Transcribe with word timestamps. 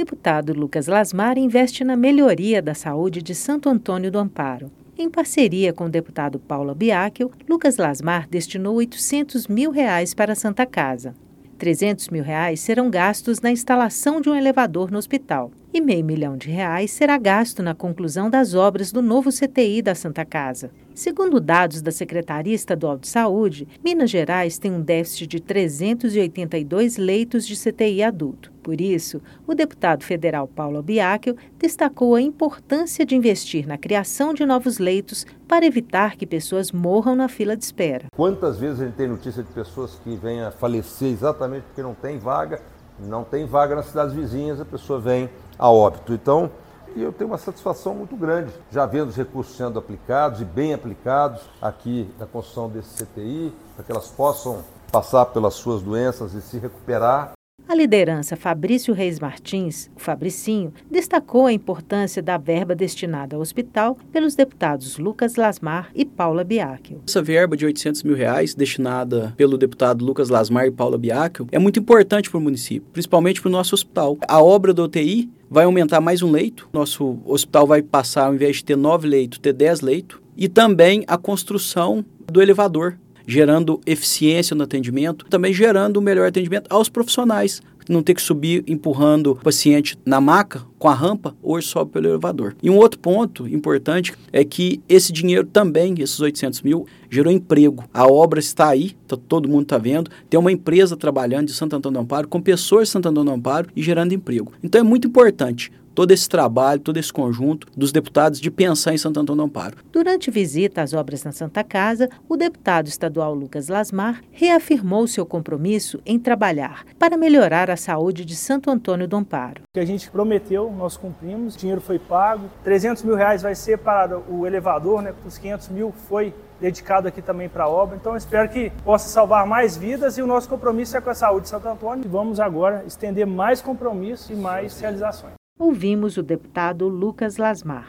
Deputado 0.00 0.54
Lucas 0.54 0.86
Lasmar 0.86 1.36
investe 1.36 1.84
na 1.84 1.94
melhoria 1.94 2.62
da 2.62 2.72
saúde 2.72 3.20
de 3.20 3.34
Santo 3.34 3.68
Antônio 3.68 4.10
do 4.10 4.18
Amparo. 4.18 4.72
Em 4.96 5.10
parceria 5.10 5.74
com 5.74 5.84
o 5.84 5.90
deputado 5.90 6.38
Paulo 6.38 6.74
Biáquio, 6.74 7.30
Lucas 7.46 7.76
Lasmar 7.76 8.26
destinou 8.26 8.76
800 8.76 9.46
mil 9.46 9.70
reais 9.70 10.14
para 10.14 10.32
a 10.32 10.34
Santa 10.34 10.64
Casa. 10.64 11.14
300 11.58 12.08
mil 12.08 12.24
reais 12.24 12.60
serão 12.60 12.88
gastos 12.88 13.42
na 13.42 13.50
instalação 13.50 14.22
de 14.22 14.30
um 14.30 14.34
elevador 14.34 14.90
no 14.90 14.96
hospital 14.96 15.50
e 15.72 15.80
meio 15.80 16.04
milhão 16.04 16.36
de 16.36 16.50
reais 16.50 16.90
será 16.90 17.16
gasto 17.16 17.62
na 17.62 17.74
conclusão 17.74 18.28
das 18.28 18.54
obras 18.54 18.90
do 18.90 19.00
novo 19.00 19.30
CTI 19.30 19.82
da 19.82 19.94
Santa 19.94 20.24
Casa. 20.24 20.70
Segundo 20.94 21.40
dados 21.40 21.80
da 21.80 21.92
Secretaria 21.92 22.54
Estadual 22.54 22.98
de 22.98 23.08
Saúde, 23.08 23.66
Minas 23.82 24.10
Gerais 24.10 24.58
tem 24.58 24.72
um 24.72 24.82
déficit 24.82 25.26
de 25.26 25.40
382 25.40 26.96
leitos 26.96 27.46
de 27.46 27.56
CTI 27.56 28.02
adulto. 28.02 28.52
Por 28.62 28.80
isso, 28.80 29.22
o 29.46 29.54
deputado 29.54 30.04
federal 30.04 30.46
Paulo 30.46 30.82
Biáquio 30.82 31.36
destacou 31.58 32.14
a 32.14 32.20
importância 32.20 33.06
de 33.06 33.16
investir 33.16 33.66
na 33.66 33.78
criação 33.78 34.34
de 34.34 34.44
novos 34.44 34.78
leitos 34.78 35.24
para 35.48 35.64
evitar 35.64 36.16
que 36.16 36.26
pessoas 36.26 36.70
morram 36.70 37.14
na 37.16 37.28
fila 37.28 37.56
de 37.56 37.64
espera. 37.64 38.06
Quantas 38.14 38.58
vezes 38.58 38.80
a 38.80 38.84
gente 38.84 38.96
tem 38.96 39.08
notícia 39.08 39.42
de 39.42 39.50
pessoas 39.52 39.98
que 40.04 40.14
vêm 40.16 40.42
a 40.42 40.50
falecer 40.50 41.08
exatamente 41.08 41.64
porque 41.64 41.82
não 41.82 41.94
tem 41.94 42.18
vaga, 42.18 42.60
não 43.02 43.24
tem 43.24 43.46
vaga 43.46 43.74
nas 43.74 43.86
cidades 43.86 44.14
vizinhas, 44.14 44.60
a 44.60 44.64
pessoa 44.64 45.00
vem 45.00 45.30
a 45.58 45.70
óbito. 45.70 46.12
Então, 46.12 46.50
eu 46.96 47.12
tenho 47.12 47.30
uma 47.30 47.38
satisfação 47.38 47.94
muito 47.94 48.16
grande, 48.16 48.52
já 48.70 48.84
vendo 48.84 49.08
os 49.08 49.16
recursos 49.16 49.56
sendo 49.56 49.78
aplicados 49.78 50.40
e 50.40 50.44
bem 50.44 50.74
aplicados 50.74 51.42
aqui 51.62 52.12
na 52.18 52.26
construção 52.26 52.68
desse 52.68 53.04
CTI, 53.04 53.54
para 53.76 53.84
que 53.84 53.92
elas 53.92 54.08
possam 54.08 54.64
passar 54.90 55.26
pelas 55.26 55.54
suas 55.54 55.82
doenças 55.82 56.34
e 56.34 56.42
se 56.42 56.58
recuperar 56.58 57.32
a 57.70 57.74
liderança 57.76 58.34
Fabrício 58.34 58.92
Reis 58.92 59.20
Martins, 59.20 59.88
o 59.94 60.00
Fabricinho, 60.00 60.72
destacou 60.90 61.46
a 61.46 61.52
importância 61.52 62.20
da 62.20 62.36
verba 62.36 62.74
destinada 62.74 63.36
ao 63.36 63.42
hospital 63.42 63.96
pelos 64.10 64.34
deputados 64.34 64.98
Lucas 64.98 65.36
Lasmar 65.36 65.88
e 65.94 66.04
Paula 66.04 66.42
Biacchio. 66.42 67.00
Essa 67.06 67.22
verba 67.22 67.56
de 67.56 67.64
800 67.64 68.02
mil 68.02 68.16
reais 68.16 68.56
destinada 68.56 69.32
pelo 69.36 69.56
deputado 69.56 70.04
Lucas 70.04 70.28
Lasmar 70.28 70.66
e 70.66 70.72
Paula 70.72 70.98
Biacchio 70.98 71.46
é 71.52 71.60
muito 71.60 71.78
importante 71.78 72.28
para 72.28 72.38
o 72.38 72.42
município, 72.42 72.88
principalmente 72.92 73.40
para 73.40 73.48
o 73.48 73.52
nosso 73.52 73.72
hospital. 73.72 74.18
A 74.26 74.42
obra 74.42 74.74
do 74.74 74.82
UTI 74.82 75.30
vai 75.48 75.64
aumentar 75.64 76.00
mais 76.00 76.22
um 76.22 76.30
leito. 76.32 76.68
Nosso 76.72 77.20
hospital 77.24 77.68
vai 77.68 77.82
passar, 77.82 78.26
ao 78.26 78.34
invés 78.34 78.56
de 78.56 78.64
ter 78.64 78.76
nove 78.76 79.06
leitos, 79.06 79.38
ter 79.38 79.52
dez 79.52 79.80
leitos. 79.80 80.18
E 80.36 80.48
também 80.48 81.04
a 81.06 81.16
construção 81.16 82.04
do 82.32 82.42
elevador 82.42 82.98
gerando 83.30 83.80
eficiência 83.86 84.56
no 84.56 84.64
atendimento, 84.64 85.24
também 85.30 85.54
gerando 85.54 86.00
um 86.00 86.02
melhor 86.02 86.26
atendimento 86.26 86.66
aos 86.68 86.88
profissionais. 86.88 87.62
Não 87.88 88.02
ter 88.02 88.14
que 88.14 88.22
subir 88.22 88.62
empurrando 88.68 89.32
o 89.32 89.36
paciente 89.36 89.96
na 90.04 90.20
maca 90.20 90.62
com 90.78 90.88
a 90.88 90.94
rampa, 90.94 91.34
hoje 91.42 91.66
sobe 91.66 91.92
pelo 91.92 92.08
elevador. 92.08 92.54
E 92.62 92.70
um 92.70 92.76
outro 92.76 93.00
ponto 93.00 93.48
importante 93.48 94.12
é 94.32 94.44
que 94.44 94.80
esse 94.88 95.12
dinheiro 95.12 95.46
também, 95.46 95.94
esses 95.98 96.20
800 96.20 96.62
mil, 96.62 96.86
gerou 97.08 97.32
emprego. 97.32 97.84
A 97.92 98.06
obra 98.06 98.38
está 98.38 98.68
aí, 98.68 98.96
tá, 99.08 99.16
todo 99.16 99.48
mundo 99.48 99.62
está 99.62 99.78
vendo. 99.78 100.10
Tem 100.28 100.38
uma 100.38 100.52
empresa 100.52 100.96
trabalhando 100.96 101.46
de 101.46 101.52
Santo 101.52 101.74
Antônio 101.74 101.98
do 101.98 102.02
Amparo, 102.04 102.28
com 102.28 102.40
pessoas 102.40 102.88
de 102.88 102.92
Santo 102.92 103.08
Antônio 103.08 103.32
do 103.32 103.36
Amparo 103.36 103.68
e 103.74 103.82
gerando 103.82 104.12
emprego. 104.12 104.52
Então 104.62 104.80
é 104.80 104.84
muito 104.84 105.08
importante 105.08 105.72
todo 105.94 106.12
esse 106.12 106.28
trabalho, 106.28 106.80
todo 106.80 106.96
esse 106.96 107.12
conjunto 107.12 107.66
dos 107.76 107.92
deputados 107.92 108.40
de 108.40 108.50
pensar 108.50 108.92
em 108.92 108.98
Santo 108.98 109.20
Antônio 109.20 109.42
do 109.42 109.46
Amparo. 109.46 109.76
Durante 109.92 110.30
visita 110.30 110.82
às 110.82 110.92
obras 110.92 111.24
na 111.24 111.32
Santa 111.32 111.62
Casa, 111.62 112.08
o 112.28 112.36
deputado 112.36 112.88
estadual 112.88 113.34
Lucas 113.34 113.68
Lasmar 113.68 114.22
reafirmou 114.32 115.06
seu 115.06 115.24
compromisso 115.26 116.00
em 116.04 116.18
trabalhar 116.18 116.84
para 116.98 117.16
melhorar 117.16 117.70
a 117.70 117.76
saúde 117.76 118.24
de 118.24 118.36
Santo 118.36 118.70
Antônio 118.70 119.06
do 119.06 119.16
Amparo. 119.16 119.62
O 119.62 119.74
que 119.74 119.80
a 119.80 119.84
gente 119.84 120.10
prometeu, 120.10 120.72
nós 120.72 120.96
cumprimos, 120.96 121.54
o 121.54 121.58
dinheiro 121.58 121.80
foi 121.80 121.98
pago, 121.98 122.50
300 122.64 123.02
mil 123.02 123.14
reais 123.14 123.42
vai 123.42 123.54
ser 123.54 123.78
para 123.78 124.18
o 124.18 124.46
elevador, 124.46 125.02
né, 125.02 125.14
os 125.26 125.38
500 125.38 125.68
mil 125.68 125.92
foi 126.08 126.34
dedicado 126.60 127.08
aqui 127.08 127.22
também 127.22 127.48
para 127.48 127.64
a 127.64 127.68
obra. 127.68 127.96
Então, 127.96 128.16
espero 128.16 128.48
que 128.48 128.70
possa 128.84 129.08
salvar 129.08 129.46
mais 129.46 129.76
vidas 129.76 130.18
e 130.18 130.22
o 130.22 130.26
nosso 130.26 130.48
compromisso 130.48 130.96
é 130.96 131.00
com 131.00 131.10
a 131.10 131.14
saúde 131.14 131.44
de 131.44 131.48
Santo 131.48 131.66
Antônio. 131.68 132.04
E 132.04 132.08
vamos 132.08 132.38
agora 132.38 132.84
estender 132.86 133.26
mais 133.26 133.62
compromisso 133.62 134.32
e 134.32 134.36
mais 134.36 134.78
realizações 134.78 135.39
ouvimos 135.60 136.16
o 136.16 136.22
deputado 136.22 136.88
Lucas 136.88 137.36
Lasmar. 137.36 137.86